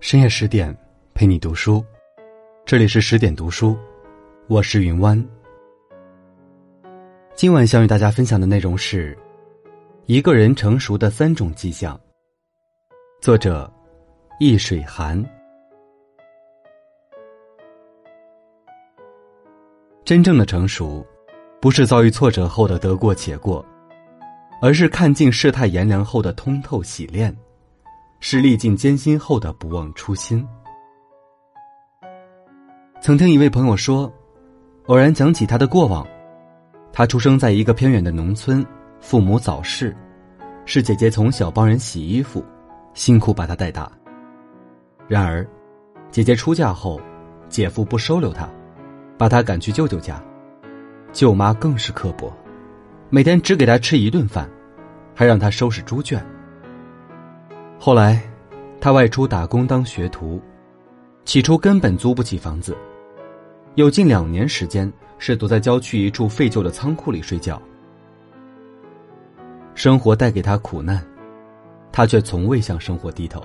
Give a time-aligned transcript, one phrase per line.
[0.00, 0.74] 深夜十点，
[1.12, 1.84] 陪你读书。
[2.64, 3.76] 这里是十点读书，
[4.46, 5.22] 我是云湾。
[7.34, 9.18] 今晚想与大家分享的内容是：
[10.06, 12.00] 一个人成熟的三种迹象。
[13.20, 13.70] 作者：
[14.38, 15.22] 易水寒。
[20.04, 21.04] 真正的成熟，
[21.60, 23.66] 不是遭遇挫折后的得过且过，
[24.62, 27.36] 而是看尽世态炎凉后的通透洗练，
[28.20, 30.46] 是历尽艰辛后的不忘初心。
[33.00, 34.12] 曾听一位朋友说，
[34.86, 36.06] 偶然讲起他的过往，
[36.92, 38.64] 他出生在一个偏远的农村，
[39.00, 39.96] 父母早逝，
[40.64, 42.44] 是姐姐从小帮人洗衣服，
[42.92, 43.90] 辛苦把他带大。
[45.06, 45.46] 然而，
[46.10, 47.00] 姐姐出嫁后，
[47.48, 48.48] 姐夫不收留他。
[49.16, 50.22] 把他赶去舅舅家，
[51.12, 52.32] 舅妈更是刻薄，
[53.10, 54.48] 每天只给他吃一顿饭，
[55.12, 56.24] 还让他收拾猪圈。
[57.78, 58.20] 后来，
[58.80, 60.40] 他外出打工当学徒，
[61.24, 62.76] 起初根本租不起房子，
[63.76, 67.60] 有近两年时间是躲在郊区一处废旧的仓库里睡觉。
[69.74, 71.02] 生活带给他苦难，
[71.92, 73.42] 他却从未向生活低头，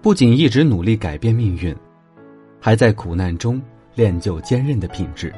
[0.00, 1.74] 不仅一直努力改变命运，
[2.60, 3.62] 还在苦难中。
[3.94, 5.30] 练就坚韧的品质。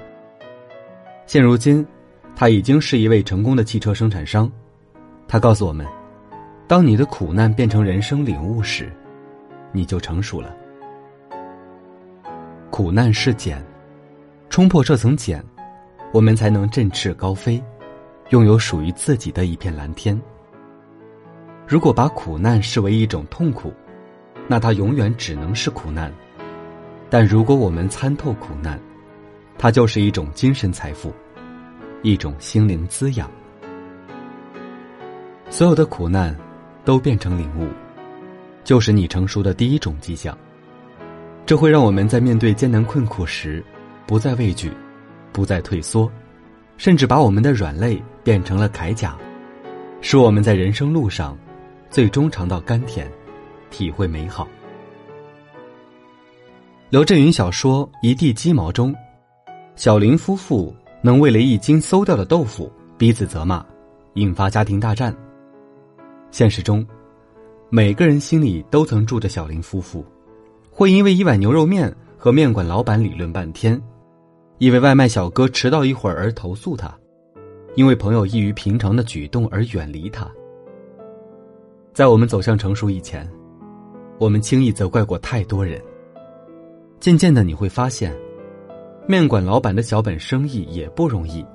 [1.27, 1.85] 现如今，
[2.37, 4.49] 他已经是一位成功的汽车生产商。
[5.27, 5.85] 他告诉我们：，
[6.67, 8.91] 当你的苦难变成人生领悟时，
[9.71, 10.55] 你就成熟了。
[12.71, 13.63] 苦难是茧，
[14.49, 15.45] 冲破这层茧，
[16.13, 17.63] 我们才能振翅高飞，
[18.31, 20.21] 拥有属于自己的一片蓝天。
[21.67, 23.73] 如果把苦难视为一种痛苦，
[24.49, 26.13] 那它永远只能是苦难。
[27.11, 28.81] 但如果我们参透苦难，
[29.59, 31.13] 它就是一种精神财富，
[32.03, 33.31] 一种心灵滋养。
[35.51, 36.37] 所有的苦难，
[36.85, 37.69] 都变成领悟，
[38.63, 40.37] 就是你成熟的第一种迹象。
[41.47, 43.63] 这会让我们在面对艰难困苦时，
[44.07, 44.73] 不再畏惧，
[45.33, 46.11] 不再退缩，
[46.77, 49.17] 甚至把我们的软肋变成了铠甲，
[50.01, 51.37] 使我们在人生路上，
[51.91, 53.11] 最终尝到甘甜，
[53.71, 54.49] 体会美好。
[56.91, 58.95] 刘震云小说《一地鸡毛》中，
[59.77, 63.65] 小林夫妇能为了一斤馊掉的豆腐彼此责骂，
[64.15, 65.15] 引发家庭大战。
[66.35, 66.85] 现实中，
[67.71, 70.05] 每个人心里都曾住着小林夫妇，
[70.69, 73.81] 会因为一碗牛肉面和面馆老板理论半天，
[74.59, 76.93] 因为外卖小哥迟到一会儿而投诉他，
[77.77, 80.29] 因为朋友异于平常的举动而远离他。
[81.93, 83.25] 在我们走向成熟以前，
[84.19, 85.81] 我们轻易责怪过太多人。
[86.99, 88.13] 渐渐的，你会发现，
[89.07, 91.47] 面馆老板的小本生意也不容易，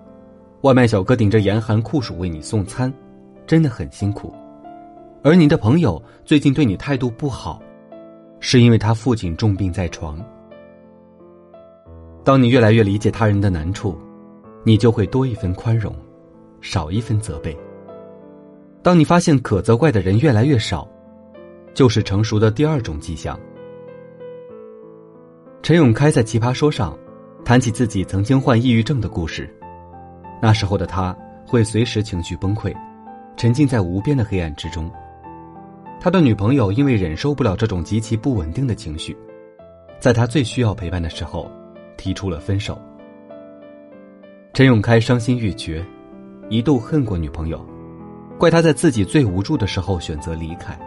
[0.62, 2.90] 外卖小哥顶着严寒酷暑为你送餐，
[3.46, 4.34] 真的很辛苦。
[5.22, 7.62] 而你的朋友最近对你态度不好，
[8.40, 10.18] 是因为他父亲重病在床。
[12.24, 13.98] 当你越来越理解他人的难处，
[14.64, 15.94] 你就会多一分宽容，
[16.62, 17.58] 少一分责备。
[18.82, 20.88] 当你发现可责怪的人越来越少，
[21.74, 23.38] 就是成熟的第二种迹象。
[25.62, 26.98] 陈永开在《奇葩说》上
[27.44, 29.54] 谈起自己曾经患抑郁症的故事。
[30.42, 31.14] 那时候的他
[31.46, 32.74] 会随时情绪崩溃，
[33.36, 34.90] 沉浸在无边的黑暗之中。
[36.02, 39.16] 他的女朋友因为忍受不了这种极其不稳定的情绪，
[40.00, 41.52] 在他最需要陪伴的时候，
[41.98, 42.80] 提出了分手。
[44.54, 45.86] 陈永开伤心欲绝，
[46.50, 47.64] 一度恨过女朋友，
[48.38, 50.80] 怪他在自己最无助的时候选择离开。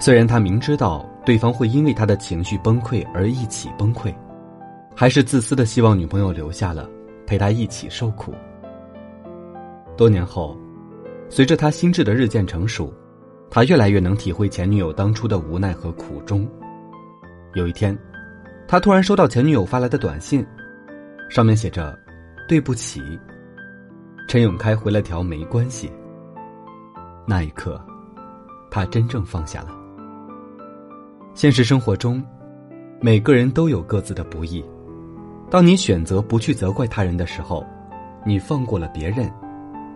[0.00, 4.12] 虽然他明知道对方会因为他的情绪崩溃而一起崩溃，
[4.92, 6.90] 还是自私的希望女朋友留下了，
[7.28, 8.34] 陪他一起受苦。
[9.96, 10.58] 多年后，
[11.28, 12.92] 随着他心智的日渐成熟，
[13.54, 16.44] 他越来越能体会前女友当初的无奈和苦衷。
[17.52, 17.96] 有一天，
[18.66, 20.44] 他突然收到前女友发来的短信，
[21.30, 21.96] 上面写着
[22.48, 23.00] ：“对不起。”
[24.26, 25.88] 陈永开回了条“没关系”。
[27.28, 27.80] 那一刻，
[28.72, 29.68] 他真正放下了。
[31.32, 32.20] 现实生活中，
[33.00, 34.64] 每个人都有各自的不易。
[35.48, 37.64] 当你选择不去责怪他人的时候，
[38.26, 39.32] 你放过了别人，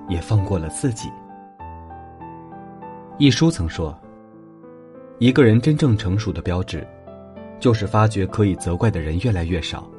[0.09, 1.11] 也放过了自己。
[3.19, 3.99] 一书曾说
[5.19, 6.87] ：“一个人真正成熟的标志，
[7.59, 9.91] 就是发觉可以责怪的人越来越少。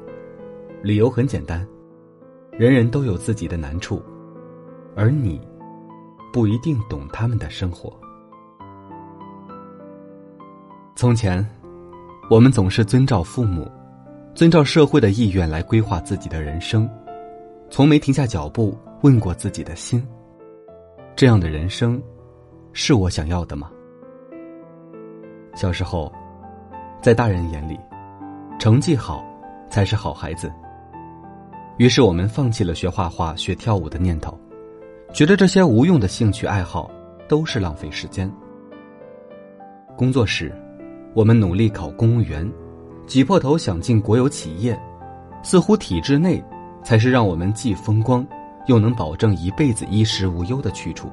[0.82, 1.66] 理由很简单，
[2.50, 4.02] 人人都有自己的难处，
[4.96, 5.38] 而你，
[6.32, 7.92] 不一定懂他们的生活。”
[10.96, 11.46] 从前，
[12.30, 13.70] 我们总是遵照父母、
[14.34, 16.88] 遵照社会的意愿来规划自己的人生，
[17.68, 20.02] 从没停下脚步问过自己的心：
[21.14, 22.02] 这样的人生，
[22.72, 23.70] 是我想要的吗？
[25.54, 26.10] 小时候，
[27.02, 27.78] 在大人眼里，
[28.58, 29.24] 成绩好
[29.68, 30.50] 才是好孩子。
[31.78, 34.38] 于是我们放弃了学画画、学跳舞的念头，
[35.12, 36.90] 觉得这些无用的兴趣爱好
[37.28, 38.30] 都是浪费时间。
[39.96, 40.54] 工作时，
[41.12, 42.48] 我们努力考公务员，
[43.06, 44.80] 挤破头想进国有企业，
[45.42, 46.42] 似乎体制内
[46.84, 48.26] 才是让我们既风光
[48.66, 51.10] 又能保证一辈子衣食无忧的去处。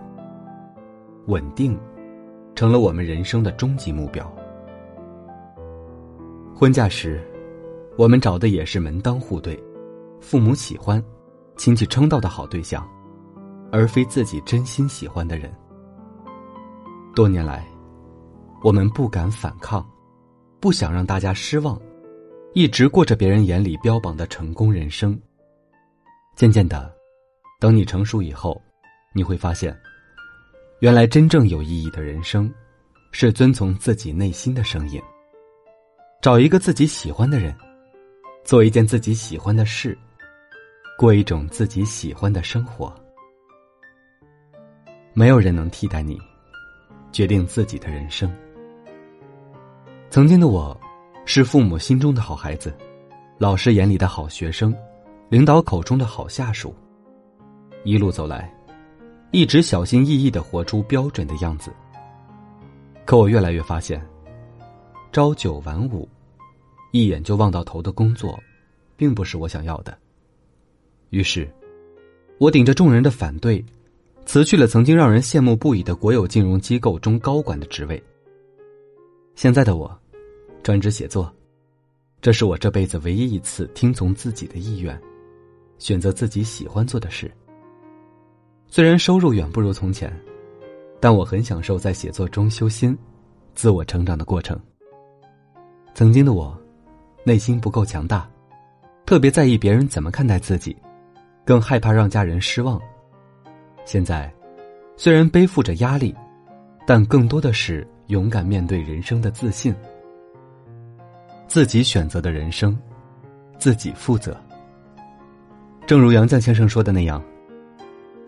[1.28, 1.78] 稳定，
[2.56, 4.26] 成了我们人生的终极目标。
[6.56, 7.22] 婚嫁时，
[7.98, 9.62] 我们找的也是门当户对、
[10.20, 11.04] 父母喜欢、
[11.58, 12.88] 亲戚称道的好对象，
[13.72, 15.54] 而非自己真心喜欢的人。
[17.14, 17.68] 多年来，
[18.64, 19.86] 我们不敢反抗，
[20.60, 21.80] 不想让大家失望，
[22.54, 25.20] 一直过着别人眼里标榜的成功人生。
[26.36, 26.90] 渐渐的，
[27.60, 28.62] 等你成熟以后，
[29.14, 29.78] 你会发现，
[30.80, 32.54] 原来真正有意义的人生，
[33.12, 35.02] 是遵从自己内心的声音。
[36.22, 37.56] 找一个自己喜欢的人，
[38.44, 39.98] 做一件自己喜欢的事，
[40.96, 42.94] 过一种自己喜欢的生活。
[45.14, 46.16] 没有人能替代你，
[47.12, 48.32] 决定自己的人生。
[50.12, 50.80] 曾经的我，
[51.26, 52.72] 是父母心中的好孩子，
[53.40, 54.76] 老师眼里的好学生，
[55.28, 56.76] 领导口中的好下属。
[57.84, 58.54] 一路走来，
[59.38, 61.72] 一直小心翼翼的活出标准的样子。
[63.06, 64.04] 可我越来越发现。
[65.12, 66.10] 朝九晚五，
[66.92, 68.40] 一眼就望到头的工作，
[68.96, 69.96] 并不是我想要的。
[71.12, 71.48] 于是，
[72.40, 73.64] 我顶着众人的反对，
[74.26, 78.04] 辞去了曾经让人羡慕不已的国有金融机构中高管的职位。
[79.36, 79.96] 现在的我，
[80.64, 81.32] 专职写作，
[82.22, 85.00] 这是我这辈子唯一一次听从自己的意愿，
[85.78, 87.32] 选择自己喜欢做的事。
[88.70, 90.12] 虽然收入远不如从前，
[91.00, 92.98] 但我很享受在写作中修心、
[93.56, 94.60] 自我成长的过程。
[95.94, 96.56] 曾经的我，
[97.24, 98.30] 内心不够强大，
[99.06, 100.76] 特别在意别人怎么看待自己，
[101.46, 102.80] 更害怕让家人失望。
[103.86, 104.32] 现在，
[104.98, 106.14] 虽然背负着压力，
[106.86, 109.74] 但更多的是勇敢面对人生的自信。
[111.48, 112.78] 自己选择的人生，
[113.58, 114.36] 自己负责。
[115.86, 117.24] 正如杨绛先生说的那样，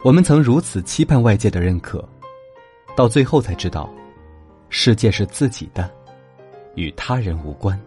[0.01, 2.07] 我们曾如此期盼外界的认可，
[2.95, 3.89] 到最后才知道，
[4.69, 5.89] 世界是自己的。
[6.75, 7.77] 与他人无关。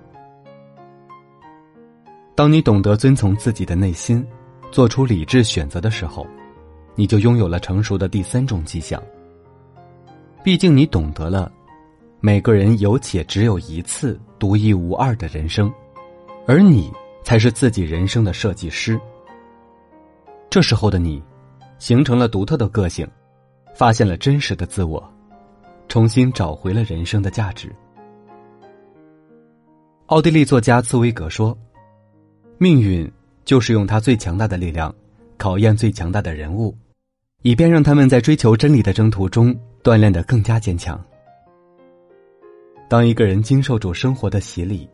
[2.35, 4.27] 当你懂得遵从自己的内心，
[4.71, 6.27] 做出理智选择的时候，
[6.95, 9.03] 你就拥有了成熟的第三种迹象。
[10.45, 11.51] 毕竟你懂得了，
[12.21, 15.73] 每个人有且只有一次独一无二的人生，
[16.47, 16.93] 而你
[17.23, 19.01] 才是自己人生的设计师。
[20.51, 21.23] 这时候的你，
[21.83, 23.05] 形成了独特的个性，
[23.75, 25.03] 发现了真实的自我，
[25.89, 27.75] 重新找回了人生的价值。
[30.07, 31.59] 奥地利作家茨威格说
[32.57, 33.11] ：“命运
[33.45, 34.95] 就是用他最强大的力量，
[35.37, 36.73] 考验最强大的人物，
[37.43, 39.53] 以便让他们在追求真理的征途中
[39.83, 41.05] 锻炼得更加坚强。
[42.89, 44.89] 当一个人经受住生活的洗礼，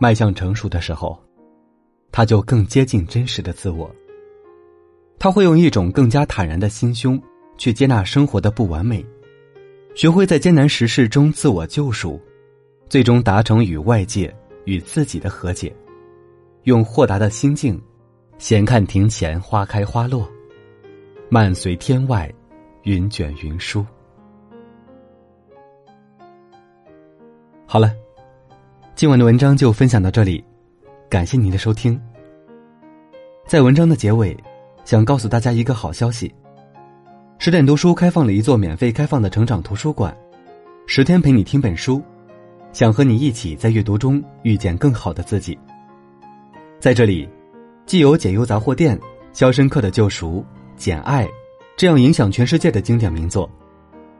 [0.00, 1.16] 迈向成熟的时候，
[2.10, 3.88] 他就更接近真实的自我。
[5.24, 7.18] 他会用一种更加坦然的心胸
[7.56, 9.02] 去接纳生活的不完美，
[9.94, 12.20] 学会在艰难时事中自我救赎，
[12.90, 14.30] 最终达成与外界。”
[14.66, 15.74] 与自己的和解，
[16.64, 17.80] 用豁达的心境，
[18.38, 20.26] 闲看庭前花开花落，
[21.30, 22.30] 漫随天外
[22.82, 23.84] 云卷云舒。
[27.66, 27.94] 好了，
[28.94, 30.44] 今晚的文章就分享到这里，
[31.08, 31.98] 感谢您的收听。
[33.46, 34.34] 在文章的结尾，
[34.84, 36.32] 想告诉大家一个好消息：
[37.38, 40.14] 十点读书开放了一座免费开放的成长图书馆，
[40.86, 42.02] 十天陪你听本书。
[42.72, 45.56] 想和你一起在阅读中遇见更好的自己。
[46.80, 47.28] 在这里，
[47.86, 48.98] 既有《解忧杂货店》
[49.32, 50.38] 《肖申克的救赎》
[50.76, 51.24] 《简爱》
[51.76, 53.48] 这样影响全世界的经典名作，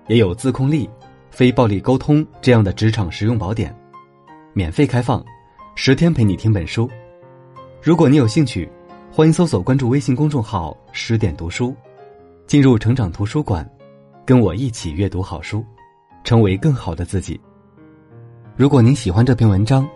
[0.06, 0.87] 也有《自控力》
[1.30, 3.75] 《非暴力沟通》这样的职场实用宝典，
[4.52, 5.23] 免费开放，
[5.75, 6.88] 十天陪你听本书。
[7.83, 8.71] 如果你有兴趣，
[9.16, 11.73] 欢迎搜索关注微信公众号“十点读书”，
[12.49, 13.64] 进入成长图书馆，
[14.26, 15.64] 跟我一起阅读好书，
[16.25, 17.40] 成为更好的自己。
[18.56, 19.88] 如果您喜欢这篇文章，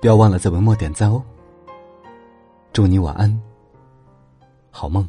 [0.00, 1.22] 不要忘了在文末点赞哦。
[2.72, 3.40] 祝你晚安，
[4.72, 5.08] 好梦。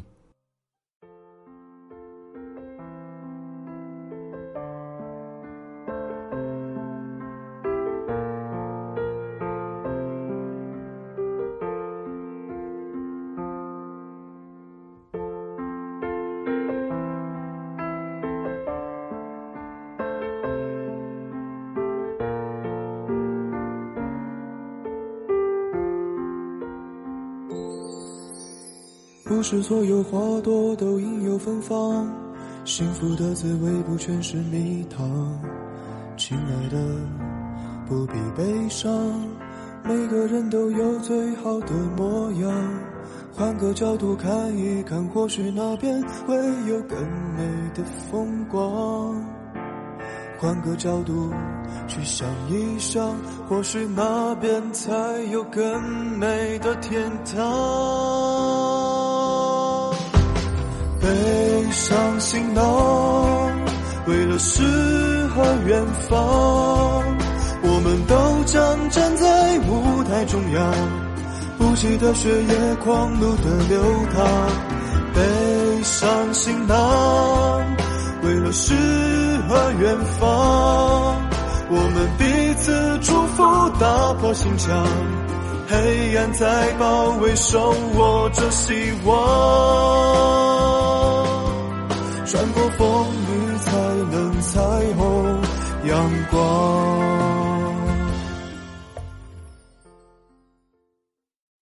[29.38, 32.12] 不是所有花朵都应有芬芳，
[32.64, 35.40] 幸福的滋味不全是蜜糖。
[36.16, 36.76] 亲爱的，
[37.86, 38.92] 不必悲伤，
[39.84, 42.52] 每个人都有最好的模样。
[43.32, 46.34] 换个角度看一看，或许那边会
[46.66, 46.98] 有更
[47.36, 49.24] 美的风光。
[50.40, 51.32] 换个角度
[51.86, 53.14] 去想一想，
[53.48, 54.90] 或许那边才
[55.30, 55.80] 有更
[56.18, 58.27] 美的天堂。
[62.30, 62.62] 行囊，
[64.06, 64.62] 为了诗
[65.28, 66.18] 和远方，
[67.62, 70.62] 我们都将站在舞台中央，
[71.56, 73.80] 不息的血液，狂怒的流
[74.14, 74.26] 淌。
[75.14, 77.64] 背上行囊，
[78.22, 78.74] 为了诗
[79.48, 81.16] 和远方，
[81.70, 83.42] 我们彼此祝福，
[83.80, 84.86] 打破心墙，
[85.66, 88.74] 黑暗在包围，手握着希
[89.06, 90.57] 望。
[92.30, 93.72] 穿过风雨，才
[94.12, 94.60] 能彩
[94.98, 95.40] 虹
[95.84, 97.17] 阳光。